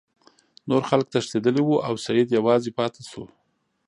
[0.69, 3.23] نور خلک تښتیدلي وو او سید یوازې پاتې شو.